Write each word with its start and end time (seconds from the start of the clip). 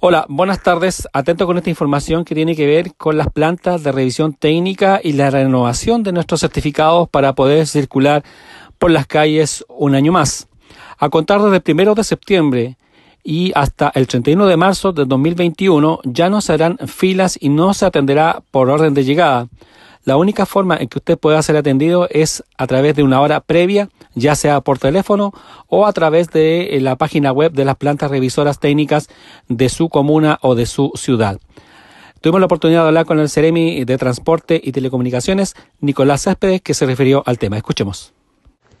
Hola, 0.00 0.26
buenas 0.28 0.62
tardes. 0.62 1.08
Atento 1.12 1.44
con 1.44 1.56
esta 1.58 1.70
información 1.70 2.24
que 2.24 2.36
tiene 2.36 2.54
que 2.54 2.68
ver 2.68 2.94
con 2.94 3.16
las 3.16 3.32
plantas 3.32 3.82
de 3.82 3.90
revisión 3.90 4.32
técnica 4.32 5.00
y 5.02 5.14
la 5.14 5.28
renovación 5.28 6.04
de 6.04 6.12
nuestros 6.12 6.38
certificados 6.38 7.08
para 7.08 7.32
poder 7.32 7.66
circular 7.66 8.22
por 8.78 8.92
las 8.92 9.08
calles 9.08 9.64
un 9.68 9.96
año 9.96 10.12
más. 10.12 10.46
A 10.98 11.08
contar 11.08 11.42
desde 11.42 11.56
el 11.56 11.62
primero 11.62 11.96
de 11.96 12.04
septiembre 12.04 12.76
y 13.24 13.50
hasta 13.56 13.90
el 13.92 14.06
31 14.06 14.46
de 14.46 14.56
marzo 14.56 14.92
de 14.92 15.04
2021 15.04 15.98
ya 16.04 16.30
no 16.30 16.42
se 16.42 16.52
harán 16.52 16.78
filas 16.86 17.36
y 17.40 17.48
no 17.48 17.74
se 17.74 17.84
atenderá 17.84 18.40
por 18.52 18.70
orden 18.70 18.94
de 18.94 19.02
llegada. 19.02 19.48
La 20.08 20.16
única 20.16 20.46
forma 20.46 20.74
en 20.74 20.88
que 20.88 21.00
usted 21.00 21.18
pueda 21.18 21.42
ser 21.42 21.58
atendido 21.58 22.08
es 22.10 22.42
a 22.56 22.66
través 22.66 22.96
de 22.96 23.02
una 23.02 23.20
hora 23.20 23.40
previa, 23.40 23.90
ya 24.14 24.34
sea 24.36 24.62
por 24.62 24.78
teléfono 24.78 25.34
o 25.66 25.84
a 25.84 25.92
través 25.92 26.30
de 26.30 26.76
eh, 26.76 26.80
la 26.80 26.96
página 26.96 27.30
web 27.30 27.52
de 27.52 27.66
las 27.66 27.76
plantas 27.76 28.10
revisoras 28.10 28.58
técnicas 28.58 29.10
de 29.48 29.68
su 29.68 29.90
comuna 29.90 30.38
o 30.40 30.54
de 30.54 30.64
su 30.64 30.92
ciudad. 30.94 31.38
Tuvimos 32.22 32.40
la 32.40 32.46
oportunidad 32.46 32.84
de 32.84 32.88
hablar 32.88 33.04
con 33.04 33.18
el 33.18 33.28
Ceremi 33.28 33.84
de 33.84 33.98
Transporte 33.98 34.58
y 34.64 34.72
Telecomunicaciones, 34.72 35.54
Nicolás 35.82 36.22
Céspedes, 36.22 36.62
que 36.62 36.72
se 36.72 36.86
refirió 36.86 37.22
al 37.26 37.38
tema. 37.38 37.58
Escuchemos. 37.58 38.14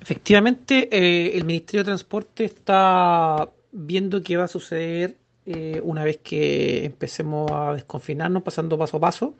Efectivamente, 0.00 0.88
eh, 0.92 1.36
el 1.36 1.44
Ministerio 1.44 1.80
de 1.80 1.86
Transporte 1.86 2.44
está 2.44 3.50
viendo 3.72 4.22
qué 4.22 4.36
va 4.36 4.44
a 4.44 4.48
suceder 4.48 5.16
eh, 5.44 5.80
una 5.82 6.04
vez 6.04 6.18
que 6.18 6.84
empecemos 6.84 7.50
a 7.50 7.74
desconfinarnos, 7.74 8.44
pasando 8.44 8.78
paso 8.78 8.98
a 8.98 9.00
paso. 9.00 9.34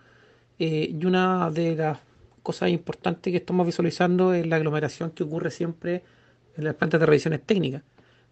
Eh, 0.59 0.95
y 0.99 1.05
una 1.05 1.51
de 1.51 1.77
las 1.77 1.99
cosas 2.43 2.71
importantes 2.71 3.31
que 3.31 3.39
estamos 3.39 3.67
visualizando 3.67 4.33
es 4.33 4.47
la 4.47 4.57
aglomeración 4.57 5.11
que 5.11 5.25
ocurre 5.25 5.51
siempre 5.51 6.03
en 6.57 6.65
las 6.65 6.75
plantas 6.75 7.01
de 7.01 7.07
revisiones 7.07 7.43
técnicas. 7.43 7.83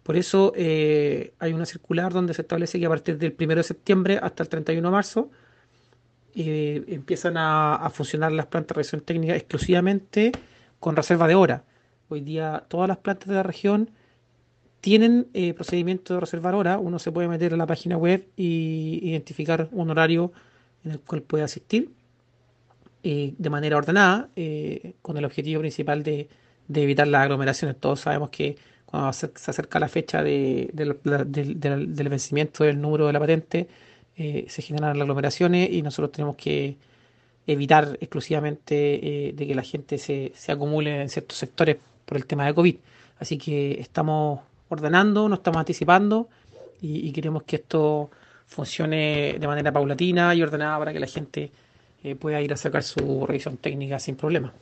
Por 0.03 0.17
eso 0.17 0.53
eh, 0.55 1.33
hay 1.39 1.53
una 1.53 1.65
circular 1.65 2.13
donde 2.13 2.33
se 2.33 2.41
establece 2.41 2.79
que 2.79 2.85
a 2.85 2.89
partir 2.89 3.17
del 3.17 3.35
1 3.39 3.55
de 3.55 3.63
septiembre 3.63 4.19
hasta 4.21 4.43
el 4.43 4.49
31 4.49 4.87
de 4.87 4.91
marzo 4.91 5.31
eh, 6.35 6.83
empiezan 6.87 7.35
a, 7.37 7.89
funcionar 7.93 8.31
las 8.31 8.45
plantas 8.47 8.69
de 8.69 8.75
revisión 8.75 9.01
técnica 9.01 9.35
exclusivamente 9.35 10.31
con 10.79 10.95
reserva 10.95 11.27
de 11.27 11.35
hora. 11.35 11.63
Hoy 12.09 12.21
día 12.21 12.63
todas 12.67 12.87
las 12.87 12.97
plantas 12.97 13.29
de 13.29 13.35
la 13.35 13.43
región 13.43 13.91
tienen 14.81 15.27
procedimiento 15.55 16.13
de 16.13 16.19
reservar 16.19 16.53
hora. 16.53 16.77
Uno 16.77 16.99
se 16.99 17.11
puede 17.11 17.27
meter 17.27 17.53
a 17.55 17.57
la 17.57 17.65
página 17.65 17.97
web 17.97 18.27
y 18.35 18.99
identificar 19.01 19.67
un 19.71 19.89
horario 19.89 20.31
en 20.83 20.91
el 20.91 20.99
cual 20.99 21.23
puede 21.23 21.43
asistir 21.43 21.89
eh, 23.07 23.35
de 23.37 23.49
manera 23.51 23.77
ordenada, 23.77 24.29
eh, 24.35 24.95
con 25.03 25.15
el 25.15 25.25
objetivo 25.25 25.59
principal 25.59 26.01
de, 26.01 26.27
evitar 26.73 27.07
las 27.07 27.21
aglomeraciones. 27.21 27.79
Todos 27.79 27.99
sabemos 27.99 28.31
que 28.31 28.57
cuando 28.83 29.13
se, 29.13 29.27
acerca 29.27 29.79
la 29.79 29.87
fecha 29.87 30.23
del, 30.23 30.71
vencimiento 32.09 32.63
del 32.63 32.81
número 32.81 33.05
de 33.05 33.13
la 33.13 33.19
patente, 33.19 33.67
eh, 34.17 34.45
se 34.49 34.63
generan 34.63 34.97
las 34.97 35.03
aglomeraciones 35.03 35.69
y 35.71 35.83
nosotros 35.83 36.13
tenemos 36.13 36.35
que 36.35 36.77
evitar 37.45 37.95
exclusivamente 38.01 39.33
de 39.35 39.47
que 39.47 39.53
la 39.53 39.61
gente 39.61 39.99
se, 39.99 40.33
acumule 40.47 41.03
en 41.03 41.09
ciertos 41.09 41.37
sectores 41.37 41.77
por 42.05 42.17
el 42.17 42.25
tema 42.25 42.47
de 42.47 42.55
COVID. 42.55 42.75
Así 43.19 43.37
que 43.37 43.79
estamos 43.79 44.39
ordenando, 44.69 45.29
nos 45.29 45.39
estamos 45.39 45.59
anticipando 45.59 46.27
y, 46.81 47.07
y 47.07 47.11
queremos 47.11 47.43
que 47.43 47.57
esto 47.57 48.09
funcione 48.47 49.37
de 49.39 49.47
manera 49.47 49.71
paulatina 49.71 50.33
y 50.33 50.41
ordenada 50.41 50.79
para 50.79 50.91
que 50.91 50.99
la 50.99 51.07
gente 51.07 51.51
eh, 52.05 52.15
pueda 52.15 52.39
ir 52.39 52.53
a 52.53 52.55
sacar 52.55 52.83
su 52.83 53.25
revisión 53.25 53.57
técnica 53.57 53.97
sin 53.97 54.15
problema. 54.15 54.53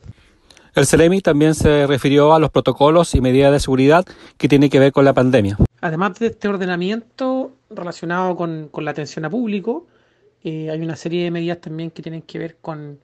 El 0.74 0.86
CELEMI 0.86 1.20
también 1.20 1.54
se 1.54 1.86
refirió 1.86 2.32
a 2.32 2.38
los 2.38 2.48
protocolos 2.48 3.14
y 3.14 3.20
medidas 3.20 3.52
de 3.52 3.60
seguridad 3.60 4.06
que 4.38 4.48
tienen 4.48 4.70
que 4.70 4.78
ver 4.78 4.92
con 4.92 5.04
la 5.04 5.12
pandemia. 5.12 5.58
Además 5.82 6.18
de 6.18 6.28
este 6.28 6.48
ordenamiento 6.48 7.52
relacionado 7.68 8.34
con, 8.34 8.70
la 8.78 8.90
atención 8.90 9.26
a 9.26 9.30
público, 9.30 9.86
eh, 10.42 10.70
hay 10.70 10.80
una 10.80 10.96
serie 10.96 11.24
de 11.24 11.30
medidas 11.30 11.60
también 11.60 11.90
que 11.90 12.00
tienen 12.00 12.22
que 12.22 12.38
ver 12.38 12.56
con, 12.62 12.98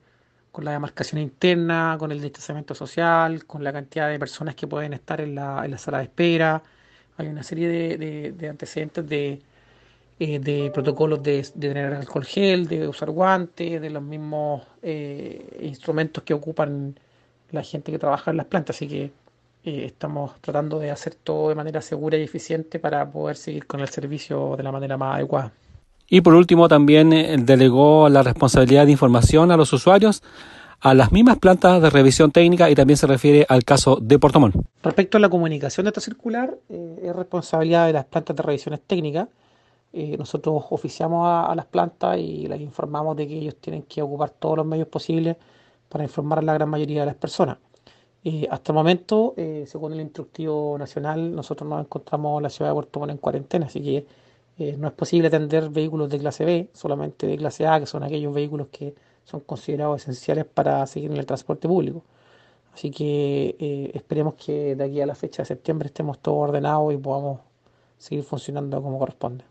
la 0.57 0.71
demarcación 0.71 1.21
interna, 1.21 1.95
con 1.99 2.11
el 2.11 2.19
distanciamiento 2.19 2.73
social, 2.73 3.45
con 3.45 3.63
la 3.63 3.71
cantidad 3.71 4.09
de 4.09 4.17
personas 4.17 4.55
que 4.55 4.65
pueden 4.65 4.93
estar 4.93 5.21
en 5.21 5.35
la, 5.35 5.77
sala 5.77 5.99
de 5.99 6.05
espera. 6.05 6.63
Hay 7.17 7.27
una 7.27 7.43
serie 7.43 7.69
de 7.69 8.49
antecedentes 8.49 9.07
de, 9.07 9.39
eh, 10.23 10.37
de 10.37 10.69
protocolos 10.69 11.23
de, 11.23 11.41
tener 11.59 11.95
alcohol 11.95 12.23
gel, 12.23 12.67
de 12.67 12.87
usar 12.87 13.09
guantes, 13.09 13.81
de 13.81 13.89
los 13.89 14.03
mismos 14.03 14.61
eh, 14.83 15.57
instrumentos 15.63 16.23
que 16.23 16.35
ocupan 16.35 16.93
la 17.49 17.63
gente 17.63 17.91
que 17.91 17.97
trabaja 17.97 18.29
en 18.29 18.37
las 18.37 18.45
plantas. 18.45 18.75
Así 18.75 18.87
que 18.87 19.05
eh, 19.65 19.85
estamos 19.87 20.33
tratando 20.39 20.77
de 20.77 20.91
hacer 20.91 21.15
todo 21.15 21.49
de 21.49 21.55
manera 21.55 21.81
segura 21.81 22.19
y 22.19 22.21
eficiente 22.21 22.77
para 22.77 23.09
poder 23.09 23.35
seguir 23.35 23.65
con 23.65 23.79
el 23.79 23.89
servicio 23.89 24.53
de 24.55 24.61
la 24.61 24.71
manera 24.71 24.95
más 24.95 25.15
adecuada. 25.15 25.53
Y 26.07 26.21
por 26.21 26.35
último, 26.35 26.67
también 26.67 27.09
delegó 27.43 28.07
la 28.07 28.21
responsabilidad 28.21 28.85
de 28.85 28.91
información 28.91 29.49
a 29.49 29.57
los 29.57 29.73
usuarios 29.73 30.21
a 30.81 30.93
las 30.93 31.11
mismas 31.11 31.39
plantas 31.39 31.81
de 31.81 31.89
revisión 31.89 32.31
técnica 32.31 32.69
y 32.69 32.75
también 32.75 32.97
se 32.97 33.07
refiere 33.07 33.47
al 33.49 33.63
caso 33.63 33.97
de 33.99 34.19
Portomón. 34.19 34.53
Respecto 34.83 35.17
a 35.17 35.19
la 35.19 35.29
comunicación 35.29 35.85
de 35.85 35.89
esta 35.89 36.01
circular, 36.01 36.55
es 36.69 37.15
responsabilidad 37.15 37.87
de 37.87 37.93
las 37.93 38.05
plantas 38.05 38.35
de 38.35 38.43
revisiones 38.43 38.81
técnicas 38.85 39.27
eh, 39.93 40.15
nosotros 40.17 40.63
oficiamos 40.69 41.27
a, 41.27 41.53
las 41.55 41.65
plantas 41.65 42.17
y 42.17 42.47
les 42.47 42.61
informamos 42.61 43.15
de 43.17 43.27
que 43.27 43.37
ellos 43.37 43.55
tienen 43.57 43.83
que 43.83 44.01
ocupar 44.01 44.29
todos 44.31 44.57
los 44.57 44.65
medios 44.65 44.87
posibles 44.87 45.35
para 45.89 46.03
informar 46.03 46.39
a 46.39 46.41
la 46.41 46.53
gran 46.53 46.69
mayoría 46.69 47.01
de 47.01 47.07
las 47.07 47.15
personas. 47.15 47.57
Eh, 48.23 48.47
hasta 48.49 48.71
el 48.71 48.75
momento, 48.75 49.33
eh, 49.37 49.65
según 49.67 49.93
el 49.93 50.01
instructivo 50.01 50.77
nacional, 50.77 51.35
nosotros 51.35 51.69
nos 51.69 51.81
encontramos 51.81 52.37
en 52.39 52.43
la 52.43 52.49
ciudad 52.49 52.71
de 52.71 52.75
Puerto 52.75 52.99
Montt 52.99 53.11
en 53.11 53.17
cuarentena, 53.17 53.65
así 53.65 53.81
que 53.81 54.05
no 54.77 54.87
es 54.87 54.93
posible 54.93 55.27
atender 55.27 55.69
vehículos 55.69 56.09
de 56.09 56.19
clase 56.19 56.45
B, 56.45 56.69
solamente 56.73 57.25
de 57.25 57.37
clase 57.37 57.65
A, 57.65 57.79
que 57.79 57.87
son 57.87 58.03
aquellos 58.03 58.31
vehículos 58.33 58.67
que 58.71 58.93
son 59.23 59.39
considerados 59.41 60.01
esenciales 60.03 60.45
para 60.45 60.85
seguir 60.85 61.11
en 61.11 61.17
el 61.17 61.25
transporte 61.25 61.67
público. 61.67 62.03
Así 62.73 62.91
que 62.91 63.91
esperemos 63.95 64.35
que 64.35 64.75
de 64.75 64.83
aquí 64.83 65.01
a 65.01 65.07
la 65.07 65.15
fecha 65.15 65.41
de 65.43 65.47
septiembre 65.47 65.87
estemos 65.87 66.19
todos 66.19 66.49
ordenados 66.49 66.93
y 66.93 66.97
podamos 66.97 67.39
seguir 67.97 68.23
funcionando 68.23 68.81
como 68.83 68.99
corresponde. 68.99 69.50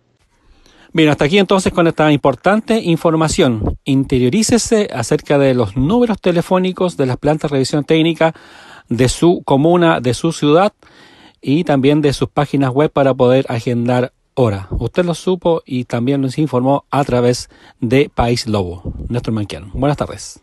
Bien, 0.93 1.09
hasta 1.09 1.27
aquí 1.27 1.39
entonces 1.39 1.73
con 1.73 1.87
esta 1.87 2.11
importante 2.11 2.81
información. 2.81 3.79
Interiorícese 3.85 4.89
acerca 4.93 5.39
de 5.39 5.55
los 5.55 5.77
números 5.77 6.21
telefónicos 6.21 6.97
de 6.97 7.07
las 7.07 7.17
plantas 7.17 7.51
de 7.51 7.57
revisión 7.57 7.85
técnica 7.85 8.35
de 8.89 9.09
su 9.09 9.43
comuna, 9.45 10.01
de 10.01 10.15
su 10.15 10.33
ciudad 10.33 10.73
y 11.41 11.63
también 11.63 12.01
de 12.01 12.13
sus 12.13 12.29
páginas 12.29 12.73
web 12.73 12.91
para 12.91 13.15
poder 13.15 13.47
agendar 13.49 14.13
hora. 14.35 14.67
Usted 14.71 15.05
lo 15.05 15.15
supo 15.15 15.63
y 15.65 15.85
también 15.85 16.21
nos 16.23 16.39
informó 16.39 16.85
a 16.91 17.05
través 17.05 17.49
de 17.81 18.11
País 18.13 18.49
Lobo, 18.49 18.83
Néstor 19.09 19.33
Manquiano. 19.33 19.71
Buenas 19.73 19.97
tardes. 19.97 20.43